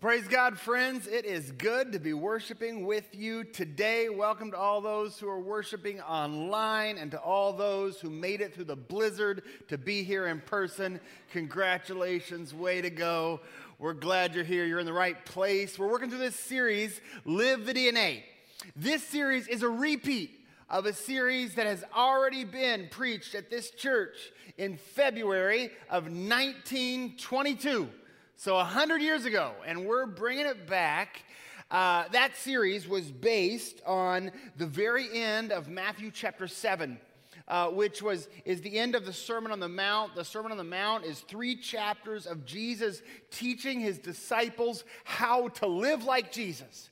[0.00, 1.08] Well, praise God, friends.
[1.08, 4.08] It is good to be worshiping with you today.
[4.08, 8.54] Welcome to all those who are worshiping online and to all those who made it
[8.54, 11.00] through the blizzard to be here in person.
[11.32, 13.40] Congratulations, way to go.
[13.80, 14.64] We're glad you're here.
[14.66, 15.76] You're in the right place.
[15.76, 18.22] We're working through this series, Live the DNA.
[18.76, 20.30] This series is a repeat
[20.70, 24.14] of a series that has already been preached at this church
[24.58, 27.88] in February of 1922.
[28.40, 31.24] So 100 years ago, and we're bringing it back.
[31.72, 36.98] Uh, that series was based on the very end of Matthew chapter 7.
[37.48, 40.58] Uh, which was is the end of the sermon on the mount the sermon on
[40.58, 46.90] the mount is three chapters of jesus teaching his disciples how to live like jesus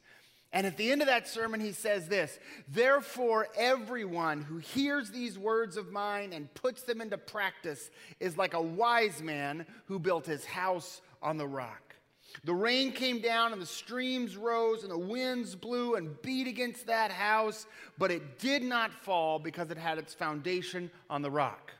[0.56, 5.38] and at the end of that sermon, he says this Therefore, everyone who hears these
[5.38, 10.25] words of mine and puts them into practice is like a wise man who built
[10.25, 11.96] his house on the rock.
[12.44, 16.86] The rain came down and the streams rose and the winds blew and beat against
[16.86, 17.66] that house,
[17.98, 21.72] but it did not fall because it had its foundation on the rock.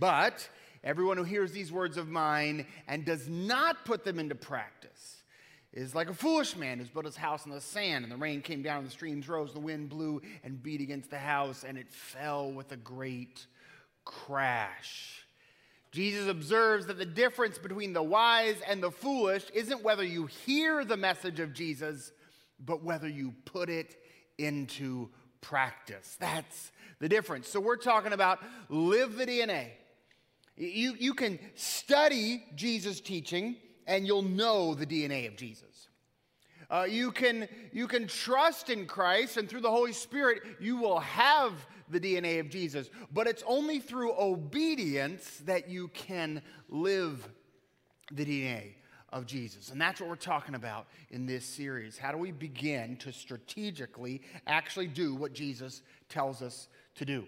[0.00, 0.48] But
[0.82, 5.22] everyone who hears these words of mine and does not put them into practice
[5.72, 8.40] is like a foolish man who's built his house on the sand, and the rain
[8.42, 11.78] came down, and the streams rose, the wind blew and beat against the house, and
[11.78, 13.46] it fell with a great
[14.04, 15.23] crash.
[15.94, 20.84] Jesus observes that the difference between the wise and the foolish isn't whether you hear
[20.84, 22.10] the message of Jesus,
[22.58, 23.94] but whether you put it
[24.36, 25.08] into
[25.40, 26.16] practice.
[26.18, 27.48] That's the difference.
[27.48, 29.68] So we're talking about live the DNA.
[30.56, 33.54] You, you can study Jesus' teaching
[33.86, 35.88] and you'll know the DNA of Jesus.
[36.70, 41.00] Uh, you, can, you can trust in Christ, and through the Holy Spirit, you will
[41.00, 41.52] have
[41.88, 42.90] the DNA of Jesus.
[43.12, 47.28] But it's only through obedience that you can live
[48.12, 48.74] the DNA
[49.14, 49.70] of Jesus.
[49.70, 51.96] And that's what we're talking about in this series.
[51.96, 57.26] How do we begin to strategically actually do what Jesus tells us to do?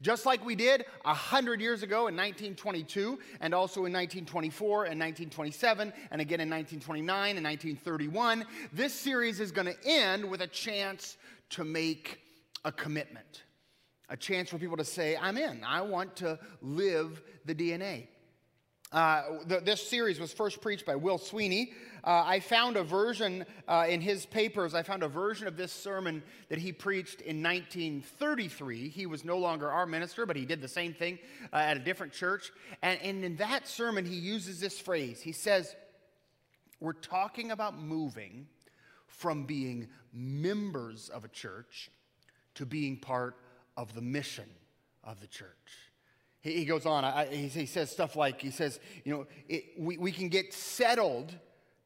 [0.00, 5.92] Just like we did 100 years ago in 1922, and also in 1924 and 1927,
[6.10, 11.16] and again in 1929 and 1931, this series is going to end with a chance
[11.50, 12.20] to make
[12.64, 13.42] a commitment
[14.08, 15.62] a chance for people to say, I'm in.
[15.64, 18.08] I want to live the DNA.
[18.90, 21.72] Uh, the, this series was first preached by Will Sweeney.
[22.02, 25.72] Uh, I found a version uh, in his papers, I found a version of this
[25.72, 28.88] sermon that he preached in 1933.
[28.88, 31.18] He was no longer our minister, but he did the same thing
[31.52, 32.50] uh, at a different church.
[32.80, 35.20] And, and in that sermon, he uses this phrase.
[35.20, 35.76] He says,
[36.80, 38.46] We're talking about moving
[39.06, 41.90] from being members of a church
[42.54, 43.36] to being part
[43.76, 44.48] of the mission
[45.04, 45.87] of the church.
[46.40, 49.64] He, he goes on, I, he, he, says stuff like, he says, you know, it,
[49.78, 51.34] we, we can get settled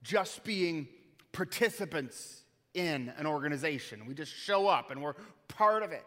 [0.02, 0.88] just being
[1.32, 2.42] participants
[2.74, 4.06] in an organization.
[4.06, 5.14] We just show up and we're
[5.48, 6.04] part of it.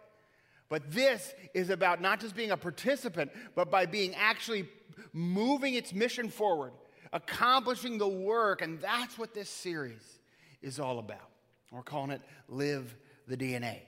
[0.69, 4.67] But this is about not just being a participant, but by being actually
[5.13, 6.73] moving its mission forward,
[7.13, 8.61] accomplishing the work.
[8.61, 10.19] And that's what this series
[10.61, 11.29] is all about.
[11.71, 12.95] We're calling it Live
[13.27, 13.81] the DNA.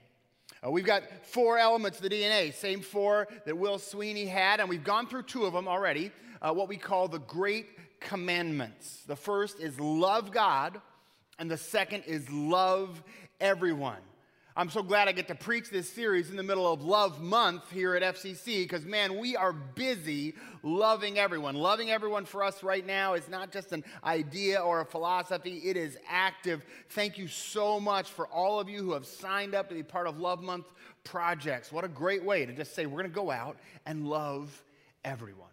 [0.66, 4.68] Uh, we've got four elements of the DNA, same four that Will Sweeney had, and
[4.68, 7.68] we've gone through two of them already, uh, what we call the Great
[8.00, 9.04] Commandments.
[9.06, 10.82] The first is love God,
[11.38, 13.04] and the second is love
[13.40, 14.02] everyone.
[14.60, 17.72] I'm so glad I get to preach this series in the middle of Love Month
[17.72, 21.54] here at FCC because, man, we are busy loving everyone.
[21.54, 25.78] Loving everyone for us right now is not just an idea or a philosophy, it
[25.78, 26.66] is active.
[26.90, 30.08] Thank you so much for all of you who have signed up to be part
[30.08, 30.66] of Love Month
[31.04, 31.72] projects.
[31.72, 34.64] What a great way to just say, we're going to go out and love
[35.06, 35.52] everyone.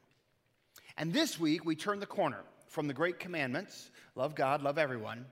[0.97, 5.27] And this week, we turn the corner from the great commandments love God, love everyone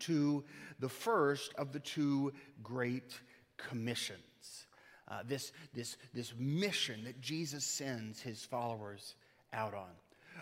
[0.00, 0.44] to
[0.78, 3.18] the first of the two great
[3.56, 4.66] commissions.
[5.08, 9.14] Uh, this, this, this mission that Jesus sends his followers
[9.52, 9.88] out on.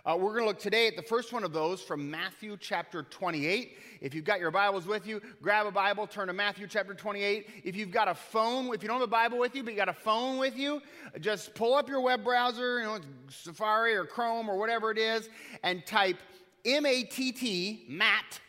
[0.04, 3.02] Uh, we're going to look today at the first one of those from Matthew chapter
[3.04, 3.78] 28.
[4.00, 7.48] If you've got your Bibles with you, grab a Bible, turn to Matthew chapter 28.
[7.64, 9.76] If you've got a phone, if you don't have a Bible with you, but you
[9.76, 10.82] got a phone with you,
[11.20, 12.98] just pull up your web browser, you know,
[13.30, 15.28] Safari or Chrome or whatever it is,
[15.62, 16.18] and type
[16.64, 18.40] M A T T, Matt,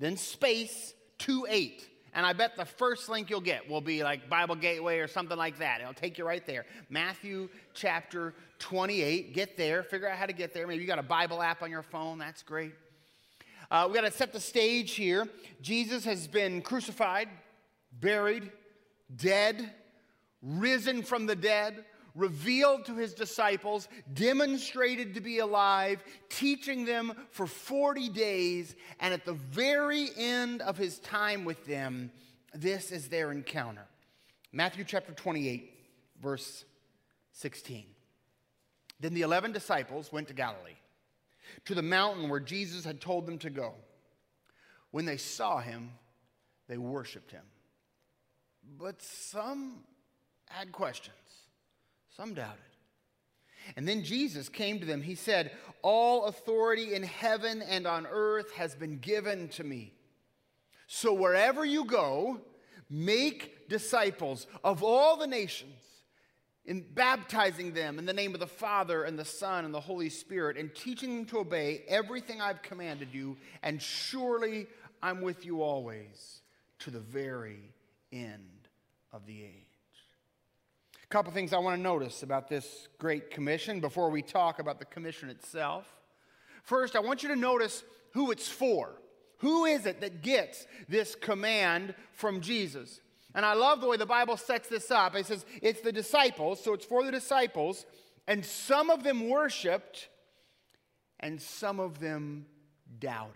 [0.00, 1.86] then space 2 8.
[2.12, 5.38] And I bet the first link you'll get will be like Bible Gateway or something
[5.38, 5.80] like that.
[5.80, 6.66] It'll take you right there.
[6.88, 9.32] Matthew chapter 28.
[9.32, 9.84] Get there.
[9.84, 10.66] Figure out how to get there.
[10.66, 12.18] Maybe you got a Bible app on your phone.
[12.18, 12.72] That's great.
[13.70, 15.28] Uh, we got to set the stage here.
[15.62, 17.28] Jesus has been crucified,
[18.00, 18.50] buried,
[19.14, 19.70] dead,
[20.42, 27.46] risen from the dead, revealed to his disciples, demonstrated to be alive, teaching them for
[27.46, 32.10] 40 days, and at the very end of his time with them,
[32.54, 33.86] this is their encounter.
[34.52, 35.72] Matthew chapter 28,
[36.20, 36.64] verse
[37.32, 37.84] 16.
[38.98, 40.76] Then the 11 disciples went to Galilee,
[41.64, 43.74] to the mountain where Jesus had told them to go.
[44.90, 45.92] When they saw him,
[46.68, 47.44] they worshiped him.
[48.78, 49.84] But some
[50.48, 51.16] had questions,
[52.16, 52.58] some doubted.
[53.76, 55.02] And then Jesus came to them.
[55.02, 55.52] He said,
[55.82, 59.92] All authority in heaven and on earth has been given to me.
[60.86, 62.40] So wherever you go,
[62.88, 65.72] make disciples of all the nations,
[66.66, 70.08] in baptizing them in the name of the Father and the Son and the Holy
[70.08, 74.66] Spirit, and teaching them to obey everything I've commanded you, and surely
[75.02, 76.42] I'm with you always
[76.80, 77.72] to the very
[78.12, 78.68] end
[79.12, 79.69] of the age.
[81.10, 84.84] Couple things I want to notice about this Great Commission before we talk about the
[84.84, 85.84] commission itself.
[86.62, 88.92] First, I want you to notice who it's for.
[89.38, 93.00] Who is it that gets this command from Jesus?
[93.34, 95.16] And I love the way the Bible sets this up.
[95.16, 97.86] It says it's the disciples, so it's for the disciples,
[98.28, 100.08] and some of them worshiped,
[101.18, 102.46] and some of them
[103.00, 103.34] doubted.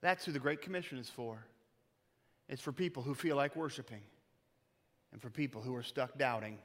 [0.00, 1.44] That's who the Great Commission is for.
[2.48, 4.00] It's for people who feel like worshiping
[5.12, 6.58] and for people who are stuck doubting.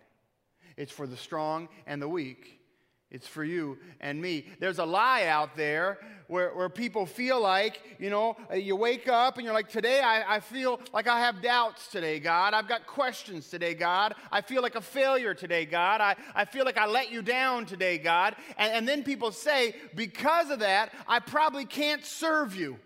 [0.76, 2.58] It's for the strong and the weak.
[3.10, 4.48] It's for you and me.
[4.60, 5.98] There's a lie out there
[6.28, 10.02] where, where people feel like, you know, uh, you wake up and you're like, today
[10.02, 12.54] I, I feel like I have doubts today, God.
[12.54, 14.14] I've got questions today, God.
[14.30, 16.02] I feel like a failure today, God.
[16.02, 18.36] I, I feel like I let you down today, God.
[18.58, 22.78] And, and then people say, because of that, I probably can't serve you.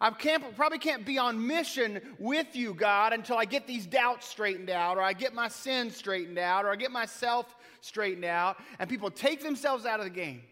[0.00, 4.28] I can't, probably can't be on mission with you, God, until I get these doubts
[4.28, 8.58] straightened out, or I get my sins straightened out, or I get myself straightened out.
[8.78, 10.42] And people take themselves out of the game.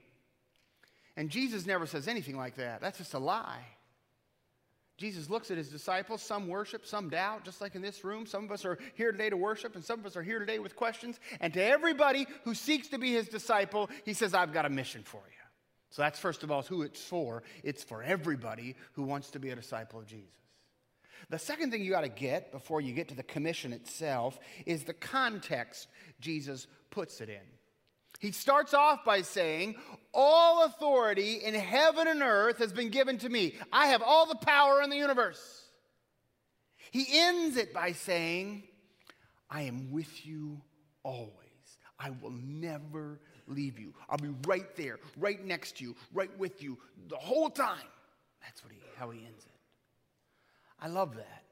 [1.17, 2.81] And Jesus never says anything like that.
[2.81, 3.65] That's just a lie.
[4.99, 6.23] Jesus looks at his disciples.
[6.23, 8.25] Some worship, some doubt, just like in this room.
[8.27, 10.59] Some of us are here today to worship, and some of us are here today
[10.59, 11.21] with questions.
[11.41, 15.03] And to everybody who seeks to be his disciple, he says, I've got a mission
[15.03, 15.36] for you.
[15.97, 17.43] So that's first of all who it's for.
[17.65, 20.29] It's for everybody who wants to be a disciple of Jesus.
[21.31, 24.85] The second thing you got to get before you get to the commission itself is
[24.85, 25.89] the context
[26.21, 27.41] Jesus puts it in.
[28.19, 29.77] He starts off by saying,
[30.13, 33.55] All authority in heaven and earth has been given to me.
[33.73, 35.65] I have all the power in the universe.
[36.91, 38.65] He ends it by saying,
[39.49, 40.61] I am with you
[41.03, 41.31] always.
[41.99, 43.93] I will never leave you.
[44.09, 46.79] I'll be right there, right next to you, right with you
[47.09, 47.87] the whole time.
[48.43, 49.51] That's what he, how he ends it.
[50.81, 51.43] I love that.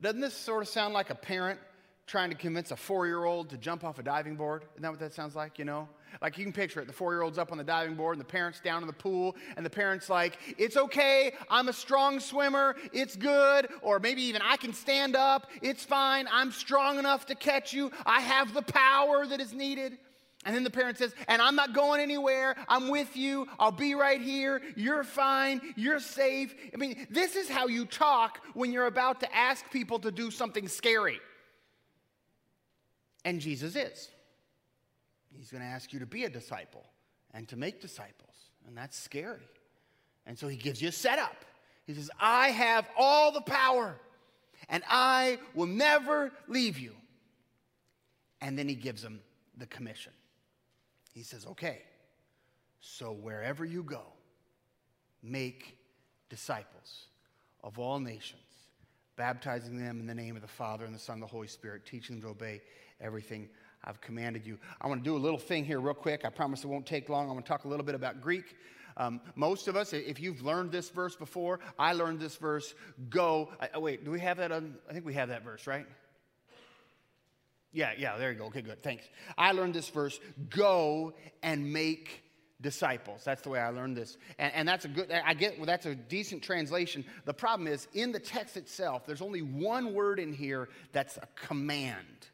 [0.00, 1.60] Doesn't this sort of sound like a parent
[2.06, 4.64] trying to convince a four year old to jump off a diving board?
[4.72, 5.58] Isn't that what that sounds like?
[5.58, 5.88] You know?
[6.20, 8.20] Like you can picture it the four year old's up on the diving board and
[8.20, 11.32] the parent's down in the pool, and the parent's like, It's okay.
[11.48, 12.76] I'm a strong swimmer.
[12.92, 13.68] It's good.
[13.80, 15.48] Or maybe even I can stand up.
[15.62, 16.26] It's fine.
[16.30, 17.90] I'm strong enough to catch you.
[18.04, 19.98] I have the power that is needed.
[20.44, 22.56] And then the parent says, And I'm not going anywhere.
[22.68, 23.46] I'm with you.
[23.58, 24.60] I'll be right here.
[24.74, 25.60] You're fine.
[25.76, 26.54] You're safe.
[26.74, 30.30] I mean, this is how you talk when you're about to ask people to do
[30.30, 31.20] something scary.
[33.24, 34.08] And Jesus is.
[35.36, 36.84] He's going to ask you to be a disciple
[37.32, 38.34] and to make disciples.
[38.66, 39.48] And that's scary.
[40.26, 41.44] And so he gives you a setup.
[41.86, 43.96] He says, I have all the power
[44.68, 46.94] and I will never leave you.
[48.40, 49.20] And then he gives them
[49.56, 50.12] the commission.
[51.12, 51.82] He says, okay,
[52.80, 54.02] so wherever you go,
[55.22, 55.78] make
[56.28, 57.06] disciples
[57.62, 58.40] of all nations,
[59.16, 61.86] baptizing them in the name of the Father and the Son and the Holy Spirit,
[61.86, 62.62] teaching them to obey
[63.00, 63.48] everything
[63.84, 64.58] I've commanded you.
[64.80, 66.24] I want to do a little thing here, real quick.
[66.24, 67.26] I promise it won't take long.
[67.26, 68.56] I'm going to talk a little bit about Greek.
[68.96, 72.74] Um, most of us, if you've learned this verse before, I learned this verse
[73.10, 73.50] go.
[73.60, 74.76] I, wait, do we have that on?
[74.88, 75.86] I think we have that verse, right?
[77.72, 78.44] Yeah, yeah, there you go.
[78.46, 78.82] Okay, good.
[78.82, 79.04] Thanks.
[79.36, 82.22] I learned this verse go and make
[82.60, 83.22] disciples.
[83.24, 84.16] That's the way I learned this.
[84.38, 87.04] And, and, that's a good, I get, well, that's a decent translation.
[87.24, 91.26] The problem is, in the text itself, there's only one word in here that's a
[91.34, 92.28] command,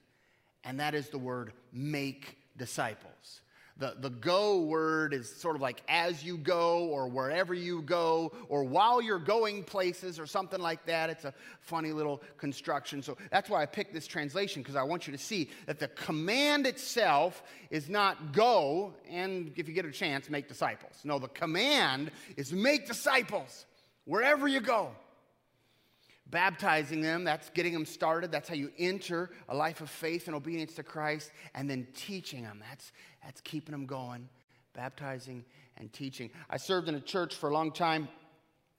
[0.64, 3.40] and that is the word make disciples.
[3.78, 8.32] The, the go word is sort of like as you go or wherever you go
[8.48, 11.10] or while you're going places or something like that.
[11.10, 13.02] It's a funny little construction.
[13.02, 15.88] So that's why I picked this translation because I want you to see that the
[15.88, 20.94] command itself is not go and if you get a chance, make disciples.
[21.04, 23.64] No, the command is make disciples
[24.04, 24.90] wherever you go.
[26.30, 28.30] Baptizing them, that's getting them started.
[28.30, 31.32] That's how you enter a life of faith and obedience to Christ.
[31.54, 32.92] And then teaching them, that's,
[33.24, 34.28] that's keeping them going,
[34.74, 35.44] baptizing
[35.76, 36.30] and teaching.
[36.50, 38.08] I served in a church for a long time.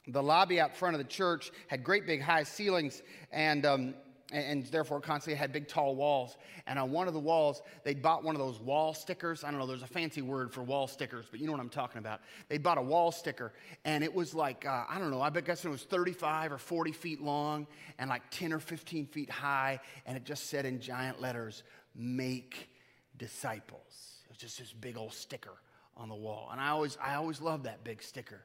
[0.07, 3.93] The lobby out front of the church had great big high ceilings, and um,
[4.31, 6.37] and, therefore constantly had big tall walls.
[6.67, 9.43] And on one of the walls, they'd bought one of those wall stickers.
[9.43, 11.69] I don't know, there's a fancy word for wall stickers, but you know what I'm
[11.69, 12.21] talking about.
[12.47, 13.53] They bought a wall sticker,
[13.85, 16.91] and it was like, uh, I don't know, I guess it was 35 or 40
[16.91, 17.67] feet long
[17.97, 21.63] and like 10 or 15 feet high, and it just said in giant letters,
[21.95, 22.69] make
[23.17, 24.21] disciples.
[24.25, 25.57] It was just this big old sticker
[25.97, 26.49] on the wall.
[26.51, 28.41] And I always, I always love that big sticker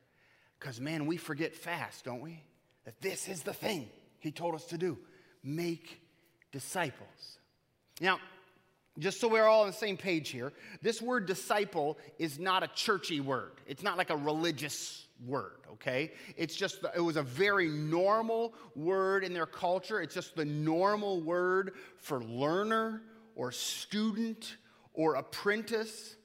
[0.58, 2.42] because, man, we forget fast, don't we?
[2.84, 3.88] That this is the thing
[4.18, 4.98] he told us to do
[5.44, 6.00] make
[6.50, 7.38] disciples.
[8.00, 8.18] Now,
[8.98, 12.68] just so we're all on the same page here, this word disciple is not a
[12.74, 13.52] churchy word.
[13.66, 16.12] It's not like a religious word, okay?
[16.36, 20.00] It's just, it was a very normal word in their culture.
[20.00, 23.02] It's just the normal word for learner
[23.34, 24.56] or student
[24.92, 26.16] or apprentice.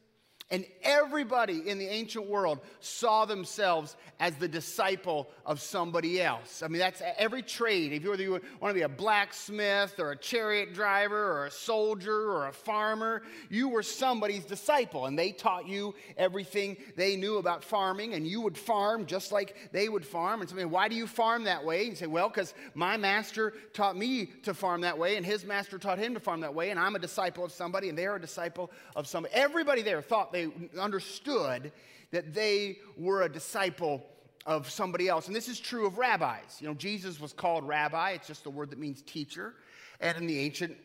[0.52, 6.64] And everybody in the ancient world saw themselves as the disciple of somebody else.
[6.64, 7.94] I mean, that's every trade.
[7.94, 11.52] If you, whether you want to be a blacksmith or a chariot driver or a
[11.52, 15.06] soldier or a farmer, you were somebody's disciple.
[15.06, 18.16] And they taught you everything they knew about farming.
[18.16, 20.42] And you would farm just like they would farm.
[20.42, 21.82] And somebody, why do you farm that way?
[21.82, 25.46] And you say, well, because my master taught me to farm that way, and his
[25.46, 26.72] master taught him to farm that way.
[26.72, 29.36] And I'm a disciple of somebody, and they're a disciple of somebody.
[29.36, 31.72] Everybody there thought they they understood
[32.12, 34.04] that they were a disciple
[34.46, 35.28] of somebody else.
[35.28, 36.60] And this is true of rabbis.
[36.60, 39.56] You know, Jesus was called rabbi, it's just a word that means teacher.
[40.02, 40.78] And in the ancient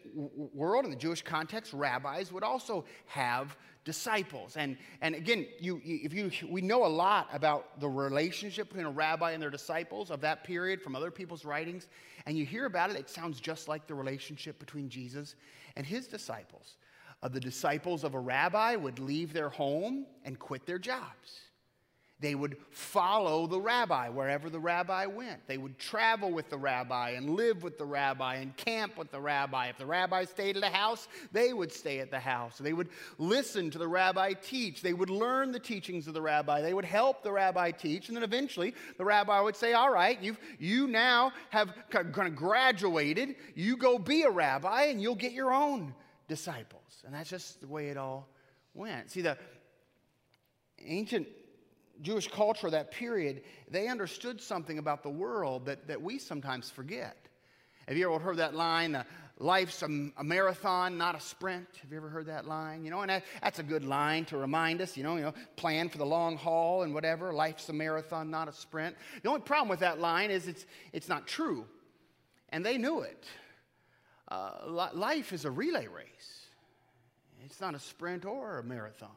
[0.52, 4.56] world, in the Jewish context, rabbis would also have disciples.
[4.56, 8.90] And, and again, you, if you, we know a lot about the relationship between a
[8.90, 11.87] rabbi and their disciples of that period from other people's writings.
[12.26, 15.37] And you hear about it, it sounds just like the relationship between Jesus
[15.76, 16.76] and his disciples
[17.25, 21.40] of the disciples of a rabbi would leave their home and quit their jobs.
[22.21, 25.47] They would follow the rabbi wherever the rabbi went.
[25.47, 29.21] They would travel with the rabbi and live with the rabbi and camp with the
[29.21, 29.69] rabbi.
[29.69, 32.59] If the rabbi stayed at a house, they would stay at the house.
[32.59, 32.88] They would
[33.19, 34.81] listen to the rabbi teach.
[34.81, 36.61] They would learn the teachings of the rabbi.
[36.61, 38.09] They would help the rabbi teach.
[38.09, 42.37] And then eventually the rabbi would say, All right, you've, you now have kind of
[42.37, 43.35] graduated.
[43.54, 45.95] You go be a rabbi and you'll get your own
[46.28, 47.02] disciples.
[47.04, 48.28] And that's just the way it all
[48.75, 49.11] went.
[49.11, 49.37] See, the
[50.85, 51.28] ancient
[52.02, 56.71] Jewish culture, of that period, they understood something about the world that, that we sometimes
[56.71, 57.16] forget.
[57.87, 59.04] Have you ever heard that line,
[59.38, 61.66] life's a, a, marathon, not a sprint?
[61.83, 62.85] Have you ever heard that line?
[62.85, 65.35] You know, and that, that's a good line to remind us, you know, you know,
[65.57, 67.33] plan for the long haul and whatever.
[67.33, 68.97] Life's a marathon, not a sprint.
[69.23, 71.66] The only problem with that line is it's, it's not true.
[72.49, 73.25] And they knew it.
[74.35, 76.47] Uh, life is a relay race.
[77.45, 79.11] It's not a sprint or a marathon.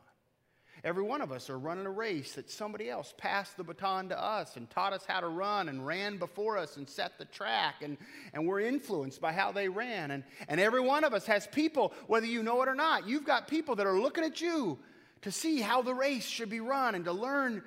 [0.83, 4.23] Every one of us are running a race that somebody else passed the baton to
[4.23, 7.75] us and taught us how to run and ran before us and set the track,
[7.81, 7.97] and,
[8.33, 10.11] and we're influenced by how they ran.
[10.11, 13.25] And, and every one of us has people, whether you know it or not, you've
[13.25, 14.77] got people that are looking at you
[15.23, 17.63] to see how the race should be run and to learn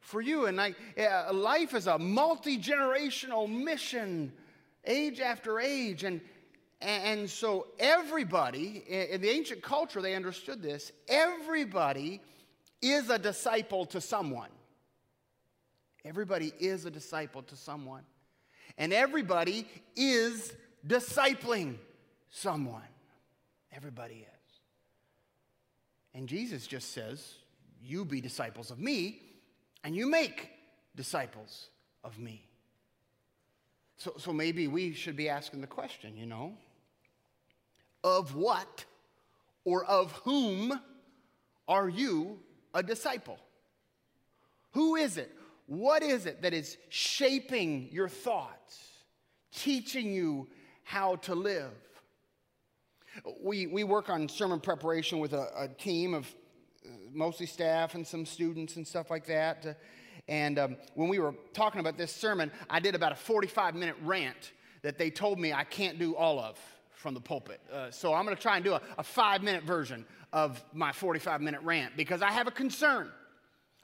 [0.00, 0.46] for you.
[0.46, 0.76] And like,
[1.30, 4.32] life is a multi generational mission,
[4.86, 6.02] age after age.
[6.04, 6.22] And,
[6.84, 10.92] and so, everybody in the ancient culture, they understood this.
[11.08, 12.20] Everybody
[12.82, 14.50] is a disciple to someone.
[16.04, 18.02] Everybody is a disciple to someone.
[18.76, 20.52] And everybody is
[20.86, 21.76] discipling
[22.30, 22.82] someone.
[23.72, 24.60] Everybody is.
[26.12, 27.34] And Jesus just says,
[27.82, 29.20] You be disciples of me,
[29.82, 30.50] and you make
[30.94, 31.68] disciples
[32.02, 32.46] of me.
[33.96, 36.52] So, so maybe we should be asking the question, you know,
[38.04, 38.84] of what
[39.64, 40.78] or of whom
[41.66, 42.38] are you
[42.74, 43.38] a disciple?
[44.72, 45.32] Who is it?
[45.66, 48.78] What is it that is shaping your thoughts,
[49.50, 50.48] teaching you
[50.82, 51.72] how to live?
[53.40, 56.26] We, we work on sermon preparation with a, a team of
[56.84, 59.78] uh, mostly staff and some students and stuff like that.
[60.28, 63.96] And um, when we were talking about this sermon, I did about a 45 minute
[64.02, 66.58] rant that they told me I can't do all of
[67.04, 67.60] from the pulpit.
[67.70, 70.90] Uh, so I'm going to try and do a, a five minute version of my
[70.90, 73.10] 45 minute rant because I have a concern.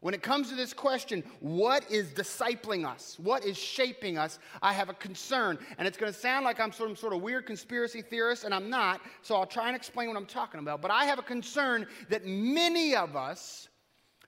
[0.00, 3.18] When it comes to this question, what is discipling us?
[3.18, 4.38] What is shaping us?
[4.62, 5.58] I have a concern.
[5.76, 8.70] And it's going to sound like I'm some sort of weird conspiracy theorist, and I'm
[8.70, 9.02] not.
[9.20, 10.80] So I'll try and explain what I'm talking about.
[10.80, 13.68] But I have a concern that many of us,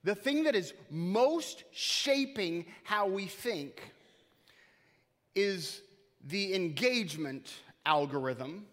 [0.05, 3.81] the thing that is most shaping how we think
[5.35, 5.81] is
[6.27, 7.55] the engagement
[7.87, 8.67] algorithm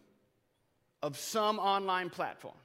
[1.02, 2.56] of some online platform.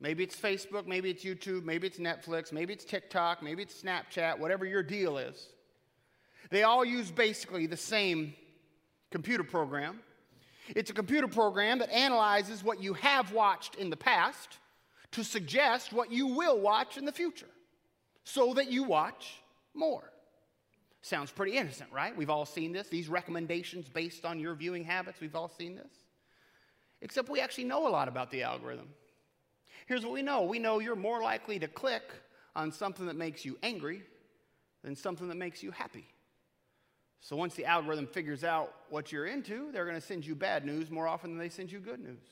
[0.00, 4.38] Maybe it's Facebook, maybe it's YouTube, maybe it's Netflix, maybe it's TikTok, maybe it's Snapchat,
[4.38, 5.48] whatever your deal is.
[6.50, 8.34] They all use basically the same
[9.10, 10.00] computer program.
[10.76, 14.58] It's a computer program that analyzes what you have watched in the past
[15.12, 17.48] to suggest what you will watch in the future
[18.24, 19.40] so that you watch
[19.74, 20.12] more.
[21.00, 22.16] Sounds pretty innocent, right?
[22.16, 22.88] We've all seen this.
[22.88, 25.92] These recommendations based on your viewing habits, we've all seen this.
[27.00, 28.88] Except we actually know a lot about the algorithm.
[29.86, 32.02] Here's what we know we know you're more likely to click
[32.54, 34.02] on something that makes you angry
[34.82, 36.06] than something that makes you happy.
[37.20, 40.64] So once the algorithm figures out what you're into, they're going to send you bad
[40.64, 42.22] news more often than they send you good news.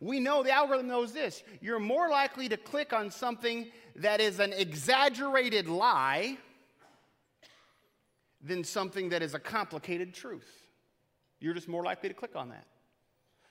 [0.00, 1.42] We know the algorithm knows this.
[1.60, 6.38] You're more likely to click on something that is an exaggerated lie
[8.42, 10.48] than something that is a complicated truth.
[11.40, 12.66] You're just more likely to click on that.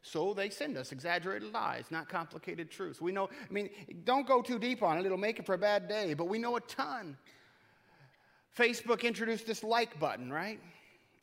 [0.01, 2.99] So they send us exaggerated lies, not complicated truths.
[2.99, 3.69] We know, I mean,
[4.03, 6.39] don't go too deep on it, it'll make it for a bad day, but we
[6.39, 7.17] know a ton.
[8.57, 10.59] Facebook introduced this like button, right?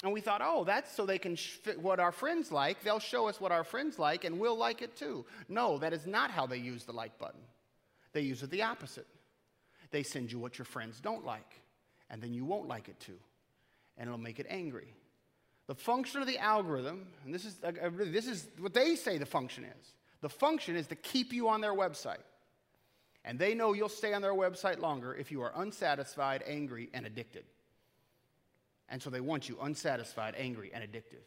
[0.05, 2.83] And we thought, oh, that's so they can sh- what our friends like.
[2.83, 5.27] They'll show us what our friends like, and we'll like it too.
[5.49, 7.41] No, that is not how they use the like button.
[8.13, 9.07] They use it the opposite.
[9.91, 11.61] They send you what your friends don't like,
[12.11, 13.19] and then you won't like it too,
[13.97, 14.95] and it'll make it angry.
[15.69, 19.19] The function of the algorithm, and this is, uh, uh, this is what they say
[19.19, 22.25] the function is the function is to keep you on their website.
[23.25, 27.07] And they know you'll stay on their website longer if you are unsatisfied, angry, and
[27.07, 27.45] addicted.
[28.89, 31.23] And so they want you unsatisfied, angry, and addictive.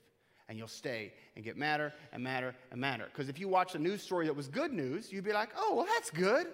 [0.49, 3.05] And you'll stay and get madder and madder and madder.
[3.05, 5.75] Because if you watch a news story that was good news, you'd be like, oh,
[5.75, 6.47] well, that's good.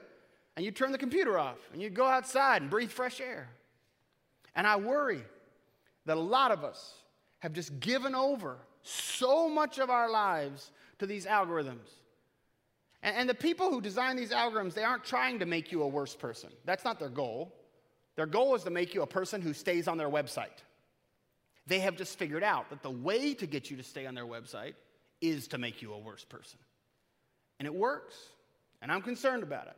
[0.56, 3.48] And you turn the computer off and you go outside and breathe fresh air.
[4.56, 5.24] And I worry
[6.06, 6.94] that a lot of us
[7.40, 11.90] have just given over so much of our lives to these algorithms.
[13.04, 15.88] And, and, the people who design these algorithms, they aren't trying to make you a
[15.88, 16.50] worse person.
[16.66, 17.54] That's not their goal.
[18.16, 20.64] Their goal is to make you a person who stays on their website.
[21.68, 24.26] They have just figured out that the way to get you to stay on their
[24.26, 24.74] website
[25.22, 26.60] is to make you a worse person.
[27.60, 28.16] And it works.
[28.82, 29.78] And I'm concerned about it.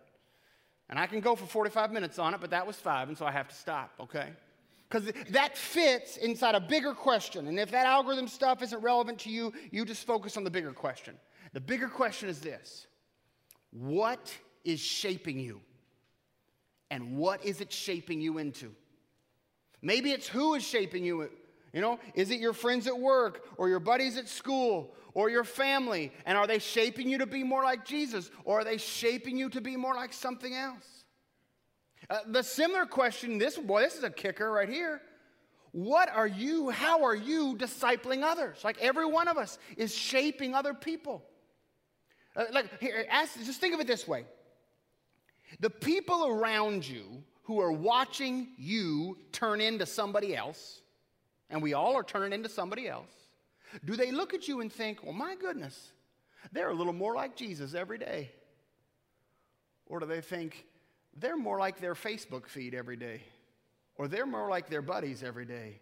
[0.89, 3.25] And I can go for 45 minutes on it, but that was five, and so
[3.25, 4.29] I have to stop, okay?
[4.89, 7.47] Because that fits inside a bigger question.
[7.47, 10.71] And if that algorithm stuff isn't relevant to you, you just focus on the bigger
[10.71, 11.15] question.
[11.53, 12.87] The bigger question is this
[13.71, 15.61] What is shaping you?
[16.91, 18.73] And what is it shaping you into?
[19.81, 21.29] Maybe it's who is shaping you.
[21.71, 25.43] You know, is it your friends at work or your buddies at school or your
[25.43, 26.11] family?
[26.25, 29.49] And are they shaping you to be more like Jesus or are they shaping you
[29.49, 30.98] to be more like something else?
[32.09, 35.01] Uh, the similar question, this boy, this is a kicker right here.
[35.71, 38.63] What are you, how are you discipling others?
[38.63, 41.23] Like every one of us is shaping other people.
[42.35, 44.25] Uh, like, here, ask, just think of it this way
[45.59, 50.81] the people around you who are watching you turn into somebody else,
[51.49, 53.09] and we all are turning into somebody else,
[53.85, 55.91] do they look at you and think, well, my goodness,
[56.51, 58.31] they're a little more like Jesus every day?
[59.87, 60.65] Or do they think,
[61.19, 63.21] they're more like their Facebook feed every day,
[63.95, 65.79] or they're more like their buddies every day,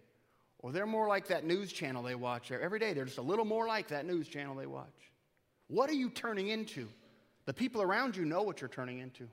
[0.60, 2.94] or they're more like that news channel they watch every day.
[2.94, 4.88] They're just a little more like that news channel they watch.
[5.68, 6.88] What are you turning into?
[7.46, 9.28] The people around you know what you're turning into.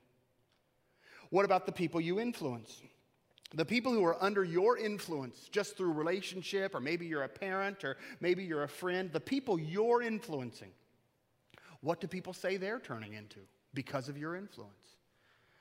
[1.30, 2.80] What about the people you influence?
[3.54, 7.84] The people who are under your influence, just through relationship, or maybe you're a parent,
[7.84, 10.70] or maybe you're a friend, the people you're influencing,
[11.80, 13.40] what do people say they're turning into
[13.74, 14.96] because of your influence?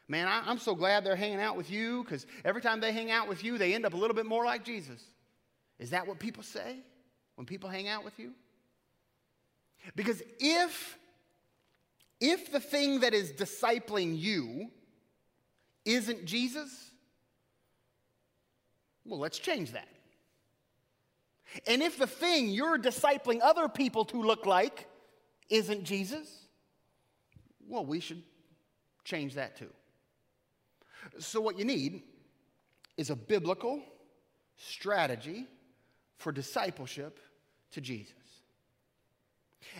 [0.07, 3.09] Man, I, am so glad they're hanging out with you because every time they hang
[3.09, 5.01] out with you, they end up a little bit more like Jesus.
[5.79, 6.77] Is that what people say
[7.35, 8.31] when people hang out with you?
[9.95, 10.97] Because if
[12.19, 14.69] if the thing that is discipling you
[15.83, 16.91] isn't Jesus,
[19.03, 19.87] well, let's change that.
[21.67, 24.87] And if the thing you're discipling other people to look like
[25.49, 26.29] isn't Jesus,
[27.67, 28.23] well, we should
[29.03, 29.69] change that too.
[31.19, 32.03] So, what you need
[32.97, 33.81] is a biblical
[34.57, 35.45] strategy
[36.17, 37.19] for discipleship
[37.71, 38.13] to Jesus.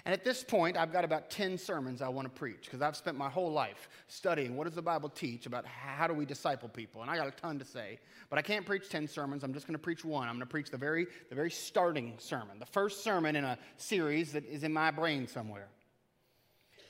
[0.06, 2.96] And at this point, I've got about 10 sermons I want to preach because I've
[2.96, 6.70] spent my whole life studying what does the Bible teach about how do we disciple
[6.70, 7.02] people.
[7.02, 9.44] And I got a ton to say, but I can't preach 10 sermons.
[9.44, 10.28] I'm just going to preach one.
[10.28, 13.58] I'm going to preach the very, the very starting sermon, the first sermon in a
[13.78, 15.68] series that is in my brain somewhere.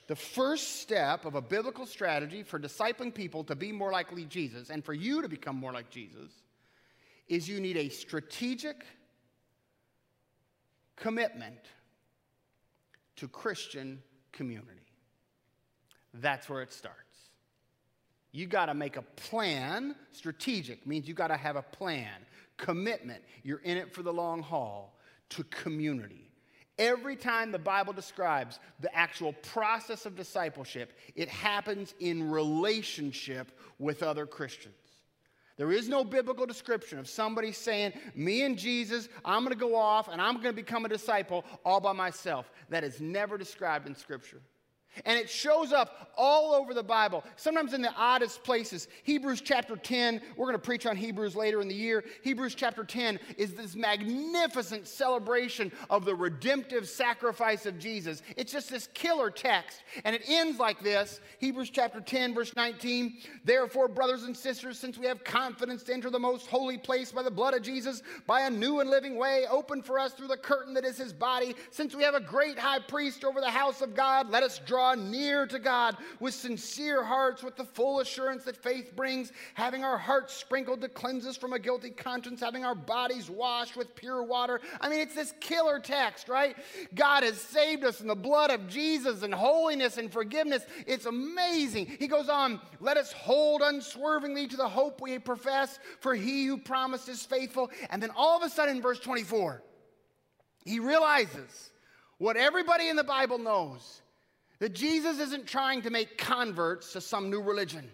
[0.08, 4.70] The first step of a biblical strategy for discipling people to be more like Jesus
[4.70, 6.32] and for you to become more like Jesus
[7.28, 8.86] is you need a strategic,
[10.98, 11.60] commitment
[13.16, 14.70] to Christian community.
[16.16, 17.00] That's where it starts.
[18.34, 19.96] You got to make a plan.
[20.12, 22.12] Strategic means you got to have a plan.
[22.58, 24.98] Commitment, you're in it for the long haul
[25.30, 26.33] to community.
[26.80, 34.02] Every time the Bible describes the actual process of discipleship, it happens in relationship with
[34.02, 34.76] other Christians.
[35.56, 39.76] There is no biblical description of somebody saying, Me and Jesus, I'm going to go
[39.76, 42.52] off and I'm going to become a disciple all by myself.
[42.70, 44.42] That is never described in Scripture.
[45.06, 48.88] And it shows up all over the Bible, sometimes in the oddest places.
[49.04, 52.04] Hebrews chapter 10, we're going to preach on Hebrews later in the year.
[52.24, 58.22] Hebrews chapter 10 is this magnificent celebration of the redemptive sacrifice of Jesus.
[58.38, 59.84] It's just this killer text.
[60.06, 63.18] And it ends like this Hebrews chapter 10, verse 19.
[63.44, 67.24] Therefore, brothers and sisters, since we have confidence to enter the most holy place by
[67.24, 70.38] the blood of Jesus, by a new and living way opened for us through the
[70.38, 73.82] curtain that is his body, since we have a great high priest over the house
[73.82, 78.02] of God, let us draw draw near to God with sincere hearts, with the full
[78.02, 82.42] assurance that faith brings, having our hearts sprinkled to cleanse us from a guilty conscience,
[82.42, 84.60] having our bodies washed with pure water.
[84.82, 86.58] I mean, it's this killer text, right?
[86.96, 90.66] God has saved us in the blood of Jesus and holiness and forgiveness.
[90.86, 91.96] It's amazing.
[92.00, 96.58] He goes on, let us hold unswervingly to the hope we profess, for he who
[96.58, 97.72] promised is faithful.
[97.90, 99.64] And then all of a sudden, in verse 24,
[100.66, 101.72] he realizes
[102.18, 104.02] what everybody in the Bible knows
[104.64, 107.86] that Jesus isn't trying to make converts to some new religion,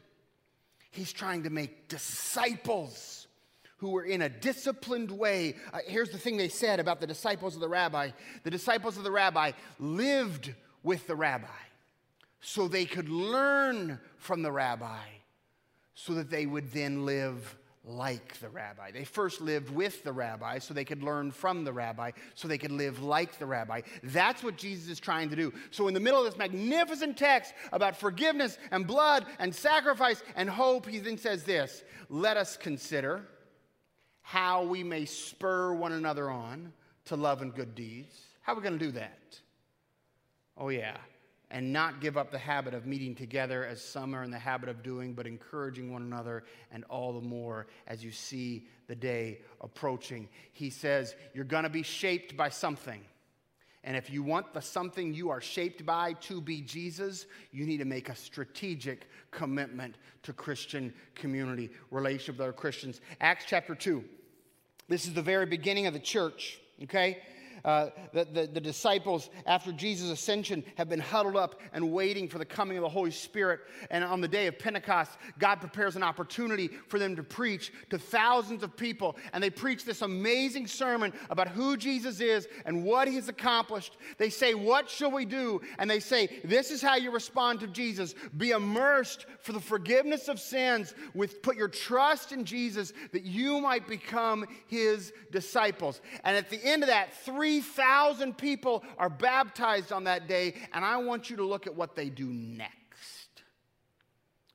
[0.92, 3.26] He's trying to make disciples
[3.78, 5.56] who were in a disciplined way.
[5.74, 8.12] Uh, here's the thing they said about the disciples of the rabbi
[8.44, 10.54] the disciples of the rabbi lived
[10.84, 11.48] with the rabbi
[12.40, 15.08] so they could learn from the rabbi
[15.96, 18.92] so that they would then live like the rabbi.
[18.92, 22.58] They first lived with the rabbi so they could learn from the rabbi, so they
[22.58, 23.82] could live like the rabbi.
[24.04, 25.54] That's what Jesus is trying to do.
[25.72, 30.50] So, in the middle of this magnificent text about forgiveness and blood and sacrifice and
[30.50, 33.26] hope, he then says this Let us consider
[34.22, 36.74] how we may spur one another on
[37.06, 38.16] to love and good deeds.
[38.42, 39.40] How are we going to do that?
[40.58, 40.98] Oh, yeah
[41.52, 44.70] and not give up the habit of meeting together as some are in the habit
[44.70, 49.40] of doing, but encouraging one another, and all the more as you see the day
[49.62, 50.30] approaching.
[50.52, 53.02] He says, You're going to be shaped by something.
[53.84, 57.78] And if you want the something you are shaped by to be Jesus, you need
[57.78, 63.00] to make a strategic commitment to Christian community, relationship with other Christians.
[63.22, 64.04] Acts chapter 2.
[64.90, 67.20] This is the very beginning of the church, okay?
[67.66, 72.38] Uh, the, the, the disciples, after Jesus' ascension, have been huddled up and waiting for
[72.38, 73.62] the coming of the Holy Spirit.
[73.90, 77.98] And on the day of Pentecost, God prepares an opportunity for them to preach to
[77.98, 79.18] thousands of people.
[79.34, 83.98] And they preach this amazing sermon about who Jesus is and what he's accomplished.
[84.18, 85.62] They say, What shall we do?
[85.78, 88.16] And they say, This is how you respond to Jesus.
[88.38, 93.60] Be immersed for the forgiveness of sins, with put your trust in Jesus that you
[93.60, 96.02] might become his disciples.
[96.24, 100.86] And at the end of that, three 3,000 people are baptized on that day, and
[100.86, 103.42] I want you to look at what they do next.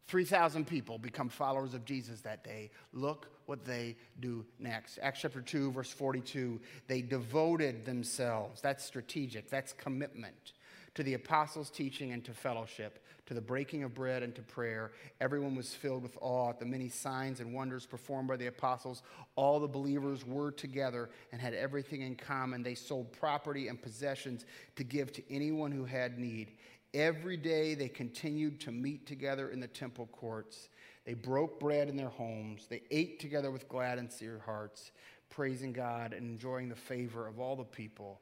[0.06, 2.70] 3,000 people become followers of Jesus that day.
[2.92, 5.00] Look what they do next.
[5.02, 6.60] Acts chapter 2, verse 42.
[6.86, 8.60] They devoted themselves.
[8.60, 10.52] That's strategic, that's commitment
[10.94, 14.92] to the apostles' teaching and to fellowship to the breaking of bread and to prayer.
[15.20, 19.02] Everyone was filled with awe at the many signs and wonders performed by the apostles.
[19.36, 22.62] All the believers were together and had everything in common.
[22.62, 24.44] They sold property and possessions
[24.76, 26.52] to give to anyone who had need.
[26.92, 30.68] Every day they continued to meet together in the temple courts.
[31.06, 32.66] They broke bread in their homes.
[32.68, 34.92] They ate together with glad and sincere hearts,
[35.30, 38.20] praising God and enjoying the favor of all the people.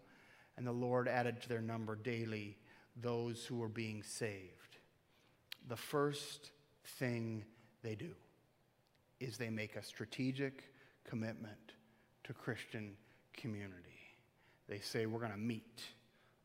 [0.56, 2.56] And the Lord added to their number daily
[3.00, 4.62] those who were being saved
[5.68, 6.50] the first
[6.98, 7.44] thing
[7.82, 8.10] they do
[9.20, 10.64] is they make a strategic
[11.04, 11.72] commitment
[12.24, 12.96] to Christian
[13.36, 14.16] community.
[14.68, 15.82] They say, We're going to meet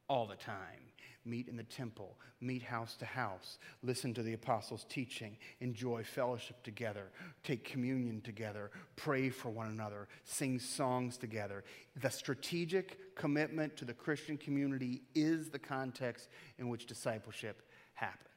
[0.09, 0.91] all the time.
[1.25, 6.63] Meet in the temple, meet house to house, listen to the apostles' teaching, enjoy fellowship
[6.63, 7.11] together,
[7.43, 11.65] take communion together, pray for one another, sing songs together.
[12.01, 17.61] The strategic commitment to the Christian community is the context in which discipleship
[17.93, 18.36] happens.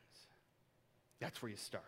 [1.20, 1.84] That's where you start.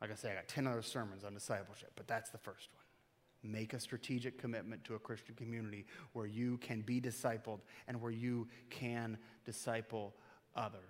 [0.00, 3.52] Like I say, I got 10 other sermons on discipleship, but that's the first one.
[3.52, 8.10] Make a strategic commitment to a Christian community where you can be discipled and where
[8.10, 10.14] you can disciple
[10.56, 10.80] others.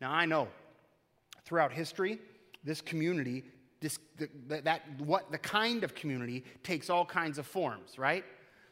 [0.00, 0.48] Now, I know
[1.44, 2.18] throughout history,
[2.64, 3.44] this community,
[3.80, 8.24] this, the, that, what, the kind of community takes all kinds of forms, right?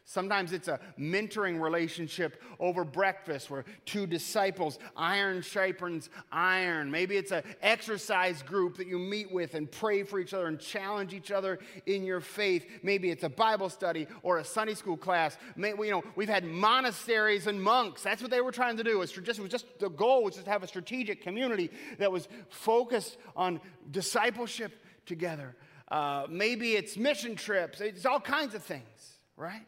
[0.03, 6.91] Sometimes it's a mentoring relationship over breakfast where two disciples, iron sharpens iron.
[6.91, 10.59] Maybe it's an exercise group that you meet with and pray for each other and
[10.59, 12.65] challenge each other in your faith.
[12.83, 15.37] Maybe it's a Bible study or a Sunday school class.
[15.55, 18.03] Maybe, you know, we've had monasteries and monks.
[18.03, 18.91] That's what they were trying to do.
[18.91, 23.17] It was just, the goal was just to have a strategic community that was focused
[23.35, 23.61] on
[23.91, 25.55] discipleship together.
[25.89, 27.81] Uh, maybe it's mission trips.
[27.81, 29.67] It's all kinds of things, right?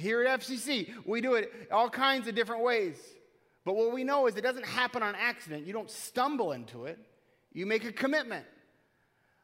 [0.00, 2.96] Here at FCC, we do it all kinds of different ways.
[3.64, 5.66] But what we know is it doesn't happen on accident.
[5.66, 6.98] You don't stumble into it,
[7.52, 8.46] you make a commitment.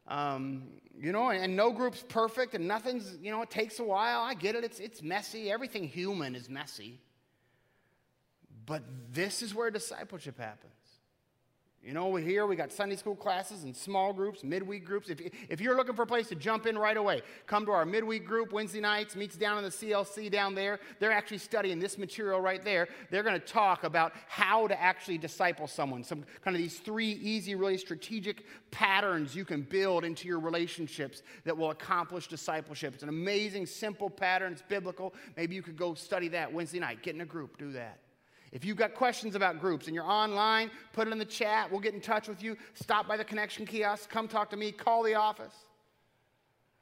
[0.09, 3.85] Um, you know, and, and no group's perfect and nothing's, you know, it takes a
[3.85, 4.21] while.
[4.21, 5.51] I get it, it's, it's messy.
[5.51, 7.01] Everything human is messy.
[8.65, 10.73] But this is where discipleship happens.
[11.87, 15.09] You know, here we got Sunday school classes and small groups, midweek groups.
[15.09, 17.87] If, if you're looking for a place to jump in right away, come to our
[17.87, 20.81] midweek group Wednesday nights, meets down in the CLC down there.
[20.99, 22.89] They're actually studying this material right there.
[23.13, 27.13] They're going to talk about how to actually disciple someone, some kind of these three
[27.23, 32.95] easy, really strategic patterns you can build into your relationships that will accomplish discipleship.
[32.95, 34.55] It's an amazing, simple pattern.
[34.55, 35.15] It's biblical.
[35.37, 37.05] Maybe you could go study that Wednesday night.
[37.05, 38.01] Get in a group, do that.
[38.57, 41.71] If you've got questions about groups and you're online, put it in the chat.
[41.71, 42.57] We'll get in touch with you.
[42.73, 44.09] Stop by the connection kiosk.
[44.09, 44.73] Come talk to me.
[44.73, 45.53] Call the office.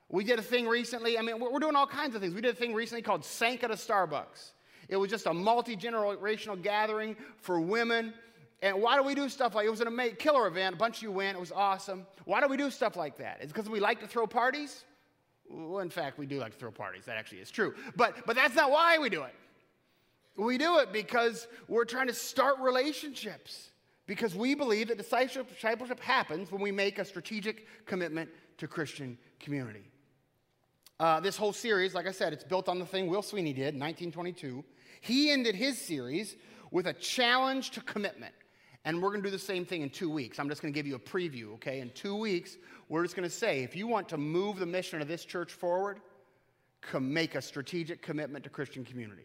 [0.09, 1.19] We did a thing recently.
[1.19, 2.33] I mean, we're doing all kinds of things.
[2.33, 4.53] We did a thing recently called Sank at a Starbucks.
[4.89, 8.15] It was just a multi generational gathering for women.
[8.63, 10.77] And why do we do stuff like it was an amazing killer event?
[10.77, 11.37] A bunch of you went.
[11.37, 12.07] It was awesome.
[12.25, 13.39] Why do we do stuff like that?
[13.41, 14.85] It's because we like to throw parties.
[15.51, 17.07] Well, in fact, we do like to throw parties.
[17.07, 17.75] That actually is true.
[17.97, 19.35] But but that's not why we do it.
[20.37, 23.71] We do it because we're trying to start relationships.
[24.07, 29.91] Because we believe that discipleship happens when we make a strategic commitment to Christian community.
[31.01, 33.75] Uh, this whole series, like I said, it's built on the thing Will Sweeney did
[33.75, 34.63] in 1922.
[35.01, 36.37] He ended his series
[36.71, 38.35] with a challenge to commitment.
[38.85, 40.39] And we're going to do the same thing in two weeks.
[40.39, 41.81] I'm just going to give you a preview, okay?
[41.81, 42.57] In two weeks,
[42.91, 45.53] we're just going to say if you want to move the mission of this church
[45.53, 46.01] forward,
[46.83, 49.25] come make a strategic commitment to Christian community.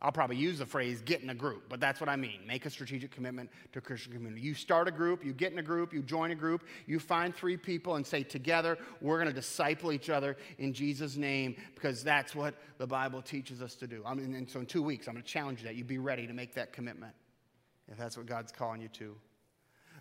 [0.00, 2.40] I'll probably use the phrase get in a group, but that's what I mean.
[2.46, 4.40] Make a strategic commitment to a Christian community.
[4.40, 7.34] You start a group, you get in a group, you join a group, you find
[7.34, 12.04] three people and say, Together, we're going to disciple each other in Jesus' name because
[12.04, 14.02] that's what the Bible teaches us to do.
[14.06, 15.74] I mean, and so in two weeks, I'm going to challenge you that.
[15.74, 17.14] You be ready to make that commitment
[17.90, 19.16] if that's what God's calling you to.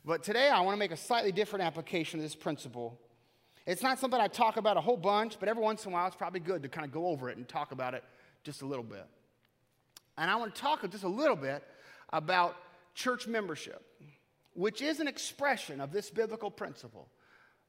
[0.05, 2.99] But today, I want to make a slightly different application of this principle.
[3.65, 6.05] It's not something I talk about a whole bunch, but every once in a while,
[6.05, 8.03] it's probably good to kind of go over it and talk about it
[8.43, 9.07] just a little bit.
[10.17, 11.63] And I want to talk just a little bit
[12.12, 12.56] about
[12.95, 13.84] church membership,
[14.53, 17.08] which is an expression of this biblical principle,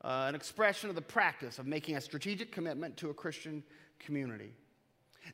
[0.03, 3.63] uh, an expression of the practice of making a strategic commitment to a Christian
[3.99, 4.53] community.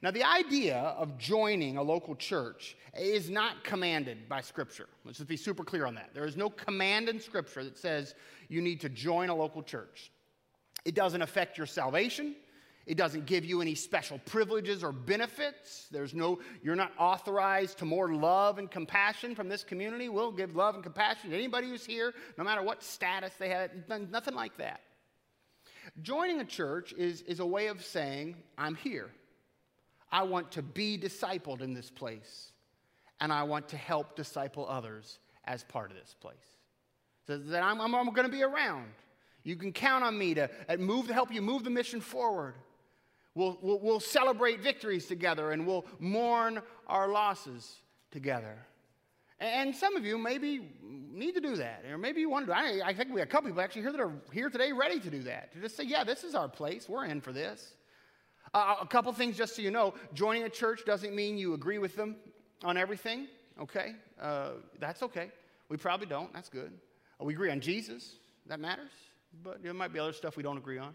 [0.02, 4.88] Now, the idea of joining a local church is not commanded by Scripture.
[5.04, 6.10] Let's just be super clear on that.
[6.14, 8.14] There is no command in Scripture that says
[8.48, 10.10] you need to join a local church.
[10.84, 12.34] It doesn't affect your salvation.
[12.86, 15.86] It doesn't give you any special privileges or benefits.
[15.90, 20.10] There's no, you're not authorized to more love and compassion from this community.
[20.10, 23.70] We'll give love and compassion to anybody who's here, no matter what status they have.
[23.88, 24.80] Nothing like that.
[26.02, 29.10] Joining a church is, is a way of saying, I'm here.
[30.12, 32.52] I want to be discipled in this place,
[33.20, 36.36] and I want to help disciple others as part of this place.
[37.26, 38.86] So that I'm, I'm, I'm going to be around.
[39.42, 42.54] You can count on me to move to help you move the mission forward.
[43.34, 47.80] We'll, we'll, we'll, celebrate victories together and we'll mourn our losses
[48.12, 48.56] together.
[49.40, 52.56] And some of you maybe need to do that, or maybe you want to do
[52.56, 55.00] I, I think we have a couple people actually here that are here today ready
[55.00, 55.52] to do that.
[55.52, 56.88] To just say, yeah, this is our place.
[56.88, 57.74] We're in for this.
[58.52, 61.78] Uh, a couple things just so you know joining a church doesn't mean you agree
[61.78, 62.16] with them
[62.62, 63.26] on everything,
[63.60, 63.96] okay?
[64.20, 65.30] Uh, that's okay.
[65.68, 66.32] We probably don't.
[66.32, 66.72] That's good.
[67.20, 68.16] We agree on Jesus.
[68.46, 68.90] That matters.
[69.42, 70.94] But there might be other stuff we don't agree on.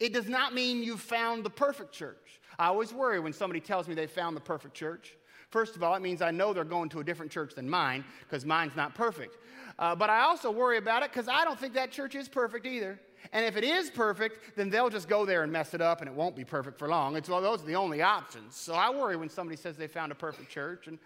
[0.00, 2.40] It does not mean you've found the perfect church.
[2.58, 5.16] I always worry when somebody tells me they found the perfect church.
[5.50, 8.04] First of all, it means I know they're going to a different church than mine
[8.20, 9.36] because mine's not perfect.
[9.78, 12.66] Uh, but I also worry about it because I don't think that church is perfect
[12.66, 12.98] either.
[13.32, 16.08] And if it is perfect, then they'll just go there and mess it up and
[16.08, 17.16] it won't be perfect for long.
[17.16, 18.56] It's, well, those are the only options.
[18.56, 20.86] So I worry when somebody says they found a perfect church.
[20.86, 20.98] And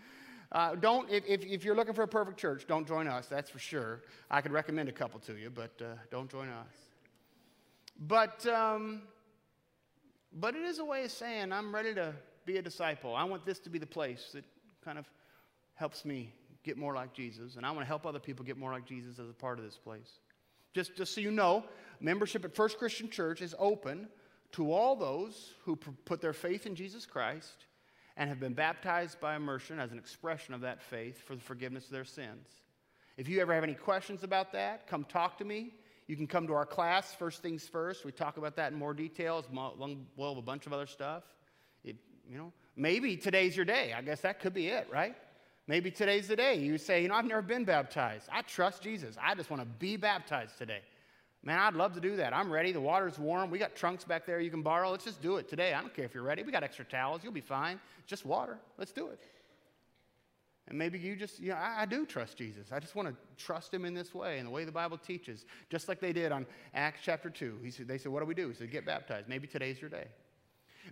[0.52, 3.50] uh, don't, if, if, if, you're looking for a perfect church, don't join us, that's
[3.50, 4.02] for sure.
[4.30, 6.87] I could recommend a couple to you, but uh, don't join us.
[7.98, 9.02] But, um,
[10.32, 12.14] but it is a way of saying, I'm ready to
[12.46, 13.14] be a disciple.
[13.14, 14.44] I want this to be the place that
[14.84, 15.10] kind of
[15.74, 16.32] helps me
[16.64, 19.18] get more like Jesus, and I want to help other people get more like Jesus
[19.18, 20.18] as a part of this place.
[20.74, 21.64] Just, just so you know,
[22.00, 24.08] membership at First Christian Church is open
[24.52, 27.66] to all those who put their faith in Jesus Christ
[28.16, 31.86] and have been baptized by immersion as an expression of that faith for the forgiveness
[31.86, 32.46] of their sins.
[33.16, 35.72] If you ever have any questions about that, come talk to me.
[36.08, 38.04] You can come to our class, First Things First.
[38.04, 41.22] We talk about that in more details, well, a bunch of other stuff.
[41.84, 41.96] It,
[42.28, 43.92] you know, maybe today's your day.
[43.96, 45.14] I guess that could be it, right?
[45.66, 46.54] Maybe today's the day.
[46.54, 48.26] You say, you know, I've never been baptized.
[48.32, 49.16] I trust Jesus.
[49.22, 50.80] I just want to be baptized today.
[51.44, 52.34] Man, I'd love to do that.
[52.34, 52.72] I'm ready.
[52.72, 53.50] The water's warm.
[53.50, 54.90] We got trunks back there you can borrow.
[54.90, 55.74] Let's just do it today.
[55.74, 56.42] I don't care if you're ready.
[56.42, 57.20] We got extra towels.
[57.22, 57.78] You'll be fine.
[58.06, 58.58] Just water.
[58.78, 59.20] Let's do it.
[60.68, 62.72] And maybe you just, you know, I, I do trust Jesus.
[62.72, 65.46] I just want to trust him in this way, in the way the Bible teaches,
[65.70, 67.58] just like they did on Acts chapter 2.
[67.62, 68.48] He said, they said, What do we do?
[68.48, 69.28] He said, Get baptized.
[69.28, 70.06] Maybe today's your day.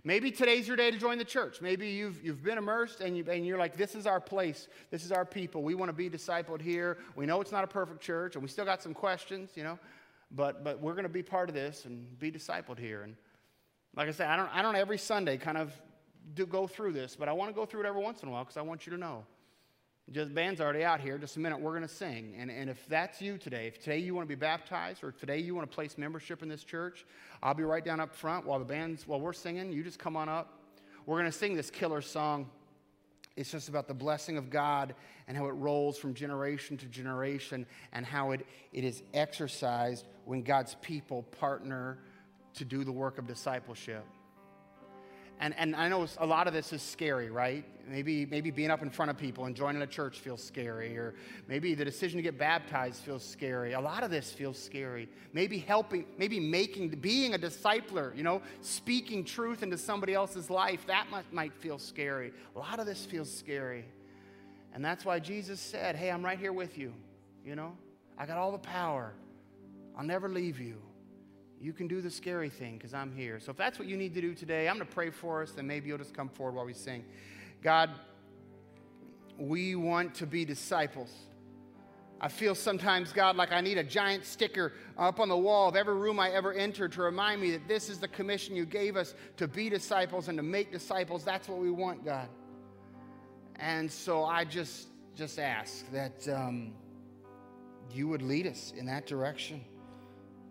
[0.03, 1.59] Maybe today's your day to join the church.
[1.59, 4.67] Maybe you've, you've been immersed and, you, and you're like, this is our place.
[4.91, 5.63] This is our people.
[5.63, 6.99] We want to be discipled here.
[7.15, 9.79] We know it's not a perfect church and we still got some questions, you know
[10.31, 13.03] but, but we're going to be part of this and be discipled here.
[13.03, 13.15] And
[13.95, 15.73] like I said, I don't, I don't every Sunday kind of
[16.33, 18.31] do go through this, but I want to go through it every once in a
[18.31, 19.25] while because I want you to know.
[20.11, 21.17] Just band's already out here.
[21.17, 22.35] Just a minute, we're going to sing.
[22.37, 25.39] And, and if that's you today, if today you want to be baptized or today
[25.39, 27.05] you want to place membership in this church,
[27.43, 29.73] I'll be right down up front while the band's while we're singing.
[29.73, 30.53] You just come on up.
[31.05, 32.49] We're going to sing this killer song.
[33.35, 34.95] It's just about the blessing of God
[35.27, 40.41] and how it rolls from generation to generation and how it, it is exercised when
[40.41, 41.99] God's people partner
[42.55, 44.05] to do the work of discipleship.
[45.39, 47.63] And, and I know a lot of this is scary, right?
[47.87, 51.13] Maybe, maybe being up in front of people and joining a church feels scary, or
[51.47, 53.73] maybe the decision to get baptized feels scary.
[53.73, 55.07] A lot of this feels scary.
[55.33, 60.85] Maybe helping, maybe making, being a discipler, you know, speaking truth into somebody else's life,
[60.87, 62.33] that might, might feel scary.
[62.55, 63.85] A lot of this feels scary.
[64.73, 66.93] And that's why Jesus said, Hey, I'm right here with you.
[67.45, 67.77] You know,
[68.17, 69.13] I got all the power.
[69.97, 70.81] I'll never leave you.
[71.59, 73.39] You can do the scary thing because I'm here.
[73.39, 75.53] So if that's what you need to do today, I'm going to pray for us,
[75.57, 77.03] and maybe you'll just come forward while we sing.
[77.63, 77.89] God,
[79.39, 81.11] we want to be disciples.
[82.19, 85.75] I feel sometimes, God, like I need a giant sticker up on the wall of
[85.75, 88.95] every room I ever enter to remind me that this is the commission you gave
[88.95, 91.23] us to be disciples and to make disciples.
[91.23, 92.27] That's what we want, God.
[93.57, 96.73] And so I just just ask that um,
[97.91, 99.63] you would lead us in that direction.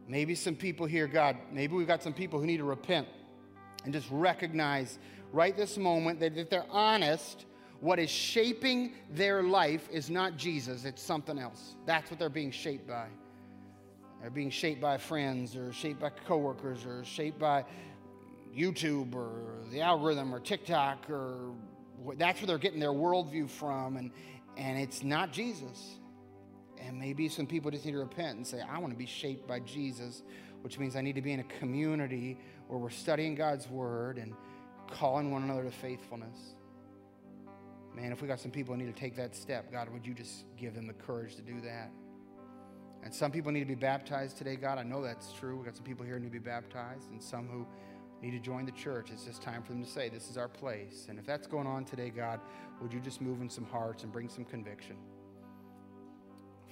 [0.08, 3.08] Maybe some people here, God, maybe we've got some people who need to repent
[3.84, 4.98] and just recognize
[5.32, 7.46] right this moment that if they're honest,
[7.80, 11.74] what is shaping their life is not Jesus, it's something else.
[11.84, 13.06] That's what they're being shaped by.
[14.20, 17.64] They're being shaped by friends or shaped by coworkers or shaped by
[18.56, 21.52] YouTube or the algorithm or TikTok or
[22.16, 24.10] that's where they're getting their worldview from, and,
[24.56, 25.98] and it's not Jesus.
[26.80, 29.46] And maybe some people just need to repent and say, I want to be shaped
[29.46, 30.22] by Jesus,
[30.62, 34.34] which means I need to be in a community where we're studying God's word and
[34.90, 36.54] calling one another to faithfulness.
[37.94, 40.12] Man, if we got some people who need to take that step, God, would you
[40.12, 41.90] just give them the courage to do that?
[43.02, 44.78] And some people need to be baptized today, God.
[44.78, 45.56] I know that's true.
[45.56, 47.66] We got some people here who need to be baptized, and some who
[48.20, 50.48] need to join the church, it's just time for them to say, This is our
[50.48, 51.06] place.
[51.08, 52.40] And if that's going on today, God,
[52.80, 54.96] would you just move in some hearts and bring some conviction?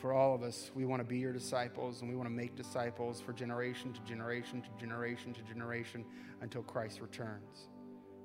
[0.04, 2.54] For all of us, we want to be your disciples and we want to make
[2.56, 6.04] disciples for generation to generation to generation to generation
[6.42, 7.68] until Christ returns.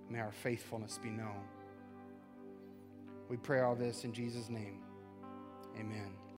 [0.09, 1.39] May our faithfulness be known.
[3.29, 4.81] We pray all this in Jesus' name.
[5.79, 6.18] Amen.